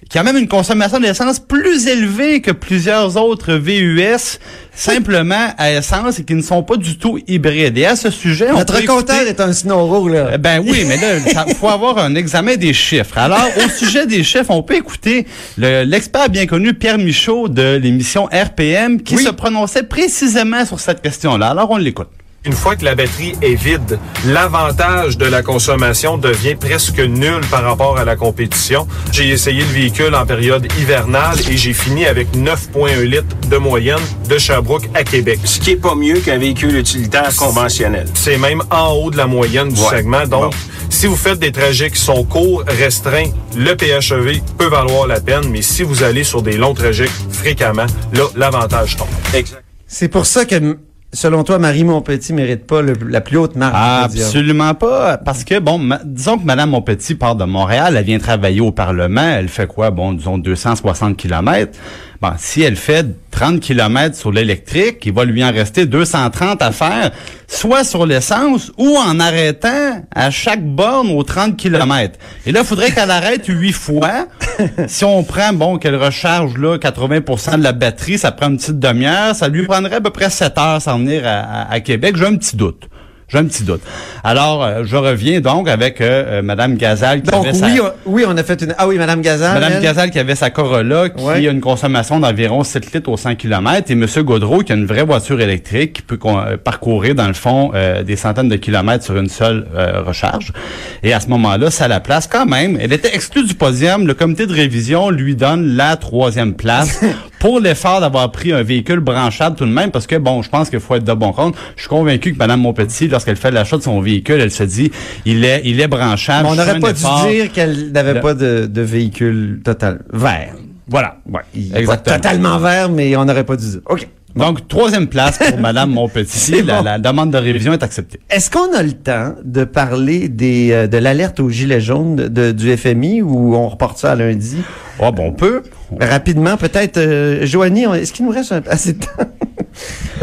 qui 0.09 0.17
a 0.19 0.23
même 0.23 0.37
une 0.39 0.49
consommation 0.49 0.99
d'essence 1.01 1.39
plus 1.39 1.87
élevée 1.87 2.41
que 2.41 2.51
plusieurs 2.51 3.17
autres 3.23 3.53
VUS 3.55 4.39
simplement 4.75 5.53
à 5.59 5.73
essence 5.73 6.19
et 6.19 6.25
qui 6.25 6.35
ne 6.35 6.41
sont 6.41 6.63
pas 6.63 6.77
du 6.77 6.97
tout 6.97 7.19
hybrides. 7.27 7.77
Et 7.77 7.85
à 7.85 7.95
ce 7.97 8.11
sujet, 8.11 8.49
on 8.51 8.57
Notre 8.59 8.81
compteur 8.87 9.17
écouter- 9.23 9.29
est 9.31 9.41
un 9.41 9.53
snoro, 9.53 10.09
là. 10.09 10.19
euh, 10.33 10.39
Ben 10.39 10.61
oui, 10.65 10.85
mais 10.87 10.97
là, 10.97 11.19
il 11.47 11.55
faut 11.55 11.69
avoir 11.69 11.99
un 11.99 12.15
examen 12.15 12.57
des 12.57 12.73
chiffres. 12.73 13.19
Alors, 13.19 13.49
au 13.65 13.69
sujet 13.69 14.07
des 14.07 14.23
chiffres, 14.25 14.51
on 14.51 14.63
peut 14.63 14.77
écouter 14.77 15.27
le- 15.59 15.83
l'expert 15.85 16.29
bien 16.31 16.47
connu 16.47 16.73
Pierre 16.75 16.99
Michaud 16.99 17.49
de 17.49 17.77
l'émission 17.77 18.27
RPM 18.33 19.03
qui 19.03 19.17
Oui. 19.17 19.25
se 19.25 19.31
prononçait 19.31 19.83
précisément 19.83 20.65
sur 20.65 20.81
cette 20.81 21.03
question-là. 21.03 21.49
Alors, 21.49 21.71
on 21.71 21.77
l'écoute. 21.77 22.09
Une 22.45 22.53
fois 22.53 22.77
que 22.77 22.85
la 22.85 22.95
batterie 22.95 23.35
est 23.43 23.57
vide, 23.57 23.99
l'avantage 24.25 25.19
de 25.19 25.27
la 25.27 25.43
consommation 25.43 26.17
devient 26.17 26.55
presque 26.55 26.99
nul 27.01 27.41
par 27.51 27.65
rapport 27.65 27.99
à 27.99 28.05
la 28.05 28.15
compétition. 28.17 28.87
J'ai 29.13 29.29
essayé 29.31 29.61
le 29.61 29.67
véhicule 29.73 30.15
en 30.15 30.25
période 30.25 30.67
hivernale 30.81 31.37
et 31.51 31.57
j'ai 31.57 31.73
fini 31.73 32.07
avec 32.07 32.29
9,1 32.37 33.03
litres 33.03 33.37
de 33.51 33.57
moyenne 33.57 33.99
de 34.31 34.39
Sherbrooke 34.39 34.89
à 34.95 35.03
Québec. 35.03 35.41
Ce 35.45 35.59
qui 35.59 35.73
est 35.73 35.77
pas 35.77 35.97
mieux 35.97 36.21
qu'un 36.21 36.39
véhicule 36.39 36.77
utilitaire 36.77 37.35
conventionnel. 37.37 38.07
C'est 38.15 38.39
même 38.39 38.63
en 38.71 38.93
haut 38.93 39.11
de 39.11 39.17
la 39.17 39.27
moyenne 39.27 39.71
du 39.71 39.81
Ouais. 39.83 39.97
segment. 39.99 40.27
Donc, 40.27 40.53
Bon. 40.53 40.59
si 40.91 41.07
vous 41.07 41.17
faites 41.17 41.41
des 41.41 41.53
trajets 41.53 41.91
qui 41.91 42.01
sont 42.01 42.23
courts, 42.25 42.63
restreints, 42.69 43.31
le 43.57 43.75
PHEV 43.75 44.41
peut 44.57 44.69
valoir 44.69 45.09
la 45.09 45.21
peine. 45.21 45.49
Mais 45.51 45.61
si 45.63 45.83
vous 45.83 46.05
allez 46.05 46.23
sur 46.25 46.41
des 46.43 46.57
longs 46.57 46.75
trajets 46.75 47.11
fréquemment, 47.33 47.87
là, 48.13 48.25
l'avantage 48.37 48.97
tombe. 48.97 49.09
Exact. 49.35 49.65
C'est 49.89 50.09
pour 50.09 50.25
ça 50.25 50.45
que, 50.45 50.79
selon 51.13 51.45
toi, 51.45 51.59
Marie 51.59 51.85
Montpetit 51.85 52.33
mérite 52.33 52.67
pas 52.67 52.83
la 52.83 53.21
plus 53.21 53.39
haute 53.39 53.57
marque. 53.57 53.75
Absolument 53.75 54.75
pas, 54.75 55.19
parce 55.19 55.45
que 55.45 55.59
bon, 55.59 55.81
disons 56.05 56.39
que 56.39 56.45
Madame 56.45 56.71
Montpetit 56.71 57.15
part 57.15 57.37
de 57.37 57.45
Montréal, 57.45 57.97
elle 57.97 58.05
vient 58.05 58.19
travailler 58.19 58.61
au 58.61 58.73
Parlement, 58.73 59.21
elle 59.23 59.49
fait 59.49 59.67
quoi, 59.67 59.91
bon, 59.91 60.13
disons 60.13 60.39
260 60.39 61.17
kilomètres. 61.17 61.79
Bon, 62.21 62.33
si 62.37 62.63
elle 62.63 62.75
fait 62.75 63.07
30 63.31 63.61
kilomètres 63.61 64.17
sur 64.17 64.33
l'électrique, 64.33 64.97
il 65.07 65.13
va 65.13 65.25
lui 65.25 65.45
en 65.45 65.53
rester 65.53 65.87
230 65.87 66.61
à 66.61 66.73
faire, 66.73 67.13
soit 67.47 67.85
sur 67.85 68.07
l'essence 68.07 68.73
ou 68.77 68.97
en 68.97 69.21
arrêtant 69.21 70.03
à 70.13 70.29
chaque 70.33 70.65
borne 70.65 71.11
aux 71.13 71.23
30 71.23 71.57
kilomètres. 71.57 72.19
Et 72.45 72.51
là, 72.51 72.61
il 72.63 72.67
faudrait 72.67 72.91
qu'elle 72.91 73.13
arrête 73.13 73.45
huit 73.47 73.71
fois. 73.73 74.27
si 74.89 75.05
on 75.05 75.23
prend, 75.23 75.53
bon, 75.53 75.79
qu'elle 75.79 75.95
recharge 75.95 76.59
là 76.59 76.77
80% 76.77 77.59
de 77.59 77.63
la 77.63 77.73
batterie, 77.73 78.19
ça 78.19 78.33
prend 78.33 78.49
une 78.49 78.57
petite 78.57 78.81
demi-heure, 78.81 79.37
ça 79.37 79.47
lui 79.47 79.65
prendrait 79.65 79.97
à 79.97 80.01
peu 80.01 80.11
près 80.11 80.29
7 80.29 80.59
heures 80.59 80.83
s'en 80.83 80.99
venir 80.99 81.23
à, 81.25 81.39
à- 81.39 81.73
à 81.73 81.79
Québec. 81.81 82.17
J'ai 82.17 82.27
un 82.27 82.35
petit 82.35 82.57
doute. 82.57 82.89
J'ai 83.31 83.37
un 83.37 83.45
petit 83.45 83.63
doute. 83.63 83.83
Alors, 84.25 84.65
euh, 84.65 84.85
je 84.87 84.97
reviens 84.97 85.41
donc 85.43 85.69
avec 85.69 86.01
euh, 86.01 86.39
euh, 86.39 86.43
Madame 86.43 86.77
Gazal 86.77 87.21
qui 87.21 87.31
Donc, 87.31 87.45
avait 87.45 87.53
sa... 87.53 87.67
oui, 87.67 87.79
on, 87.79 87.93
oui, 88.07 88.25
on 88.27 88.35
a 88.39 88.43
fait 88.43 88.63
une... 88.63 88.75
Ah 88.79 88.89
oui, 88.89 88.97
Madame 88.97 89.21
Gazal. 89.21 89.53
Madame 89.53 89.73
elle? 89.77 89.83
Gazal 89.83 90.11
qui 90.11 90.19
avait 90.19 90.35
sa 90.35 90.49
Corolla 90.49 91.11
qui 91.11 91.23
Ouais. 91.23 91.47
a 91.47 91.51
une 91.51 91.61
consommation 91.61 92.19
d'environ 92.21 92.65
7 92.65 92.95
litres 92.95 93.11
au 93.11 93.19
100 93.19 93.35
km 93.35 93.91
et 93.91 93.95
Monsieur 93.97 94.23
Gaudreau 94.23 94.61
qui 94.61 94.73
a 94.73 94.77
une 94.77 94.87
vraie 94.87 95.03
voiture 95.05 95.43
électrique 95.43 95.93
qui 95.93 96.01
peut 96.01 96.19
euh, 96.25 96.57
parcourir 96.57 97.15
dans 97.15 97.27
le 97.27 97.35
fond 97.35 97.71
euh, 97.75 98.03
des 98.03 98.17
centaines 98.17 98.49
de 98.49 98.57
kilomètres 98.57 99.05
sur 99.05 99.19
une 99.19 99.29
seule 99.29 99.67
euh, 99.77 100.01
recharge. 100.01 100.55
Et 101.03 101.13
à 101.13 101.21
ce 101.21 101.29
moment-là, 101.29 101.71
ça 101.71 101.87
la 101.87 102.01
place 102.01 102.27
quand 102.29 102.47
même. 102.47 102.79
Elle 102.81 102.95
était 102.95 103.15
exclue 103.15 103.45
du 103.45 103.53
podium. 103.53 104.07
Le 104.07 104.15
comité 104.15 104.47
de 104.47 104.55
révision 104.55 105.11
lui 105.11 105.37
donne 105.37 105.77
la 105.77 105.97
troisième 105.97 106.55
place 106.55 107.05
pour 107.39 107.61
l'effort 107.61 108.01
d'avoir 108.01 108.31
pris 108.33 108.53
un 108.53 108.63
véhicule 108.63 109.01
branchable 109.01 109.57
tout 109.57 109.65
de 109.67 109.71
même 109.71 109.91
parce 109.91 110.07
que 110.07 110.17
bon, 110.17 110.43
je 110.43 110.49
pense 110.51 110.71
qu'il 110.71 110.81
faut 110.81 110.95
être 110.97 111.05
de 111.05 111.13
bon 111.15 111.33
compte. 111.33 111.55
Je 111.77 111.83
suis 111.83 111.89
convaincu 111.89 112.33
que 112.33 112.39
Madame 112.39 112.61
Montpetit, 112.61 113.09
lorsqu'elle 113.09 113.37
fait 113.37 113.51
l'achat 113.51 113.77
de 113.77 113.83
son 113.83 114.01
véhicule, 114.01 114.41
elle 114.41 114.51
se 114.51 114.65
dit 114.65 114.91
il 115.25 115.45
est 115.45 115.63
il 115.65 115.81
est 115.81 115.89
branchable. 115.89 116.45
Mais 116.45 116.51
on 116.53 116.55
n'aurait 116.57 116.81
pas 116.81 116.91
effort. 116.91 117.27
dû 117.27 117.33
dire 117.35 117.53
qu'elle 117.53 117.93
n'avait 117.93 118.15
Le- 118.15 118.21
pas 118.21 118.35
de, 118.35 118.67
de 118.67 118.81
véhicule 118.83 119.61
total 119.65 120.01
vert. 120.13 120.55
Voilà, 120.91 121.19
ouais, 121.31 121.41
Il 121.55 121.67
est 121.69 121.73
pas 121.73 121.79
exactement. 121.81 122.17
totalement 122.17 122.59
vert, 122.59 122.89
mais 122.89 123.15
on 123.17 123.25
n'aurait 123.27 123.45
pas 123.45 123.57
dû 123.57 123.67
dire. 123.69 123.81
OK. 123.91 124.09
Donc, 124.37 124.69
troisième 124.69 125.07
place 125.09 125.39
pour 125.39 125.59
Madame 125.59 125.91
Montpetit. 125.91 126.63
La, 126.63 126.79
bon. 126.79 126.83
la 126.85 126.99
demande 126.99 127.31
de 127.33 127.39
révision 127.39 127.73
est 127.73 127.83
acceptée. 127.83 128.21
Est-ce 128.31 128.51
qu'on 128.51 128.73
a 128.75 128.83
le 128.83 128.93
temps 128.93 129.35
de 129.43 129.65
parler 129.65 130.29
des 130.29 130.71
euh, 130.73 130.87
de 130.87 130.99
l'alerte 130.99 131.41
au 131.41 131.49
gilet 131.51 131.81
jaune 131.81 132.15
de, 132.17 132.29
de- 132.29 132.53
du 132.53 132.77
FMI 132.77 133.23
ou 133.23 133.55
on 133.57 133.69
reporte 133.69 133.99
ça 133.99 134.13
à 134.13 134.15
lundi? 134.15 134.59
Oh, 135.01 135.11
bon, 135.13 135.29
on 135.29 135.33
peut. 135.33 135.63
Rapidement, 136.01 136.57
peut-être, 136.57 136.99
euh, 136.99 137.47
Joanie, 137.47 137.85
est-ce 137.85 138.13
qu'il 138.13 138.27
nous 138.27 138.31
reste 138.33 138.53
un- 138.53 138.63
assez 138.69 138.93
de 138.93 139.01
temps? 139.01 139.25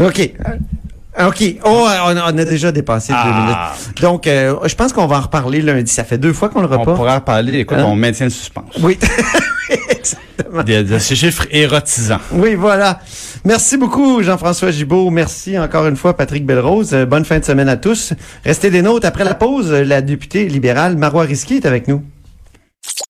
OK. 0.06 0.32
OK. 1.18 1.42
Oh, 1.64 1.88
on, 2.06 2.16
on 2.16 2.38
a 2.38 2.44
déjà 2.44 2.72
dépassé 2.72 3.12
Ah. 3.16 3.24
deux 3.24 3.40
minutes. 3.40 4.00
Donc, 4.02 4.26
euh, 4.26 4.56
je 4.64 4.74
pense 4.74 4.92
qu'on 4.92 5.06
va 5.06 5.16
en 5.18 5.20
reparler 5.22 5.62
lundi. 5.62 5.90
Ça 5.90 6.04
fait 6.04 6.18
deux 6.18 6.32
fois 6.32 6.48
qu'on 6.48 6.60
le 6.60 6.68
On 6.68 6.78
repas. 6.78 6.94
pourra 6.94 7.16
en 7.16 7.20
parler. 7.20 7.60
Écoute, 7.60 7.78
Hein? 7.78 7.84
on 7.86 7.96
maintient 7.96 8.26
le 8.26 8.30
suspense. 8.30 8.74
Oui. 8.80 8.98
Exactement. 9.90 10.62
De, 10.62 10.82
de 10.82 10.98
ces 10.98 11.16
chiffres 11.16 11.46
érotisants. 11.50 12.20
Oui, 12.32 12.54
voilà. 12.54 13.00
Merci 13.44 13.76
beaucoup, 13.76 14.22
Jean-François 14.22 14.70
Gibault. 14.70 15.10
Merci 15.10 15.58
encore 15.58 15.86
une 15.86 15.96
fois, 15.96 16.16
Patrick 16.16 16.44
Belrose. 16.46 16.92
Euh, 16.94 17.06
bonne 17.06 17.24
fin 17.24 17.38
de 17.38 17.44
semaine 17.44 17.68
à 17.68 17.76
tous. 17.76 18.12
Restez 18.44 18.70
des 18.70 18.82
nôtres. 18.82 19.06
Après 19.06 19.24
la 19.24 19.34
pause, 19.34 19.72
la 19.72 20.02
députée 20.02 20.46
libérale 20.48 20.96
Marois 20.96 21.22
Risky 21.24 21.56
est 21.56 21.66
avec 21.66 21.88
nous. 21.88 22.04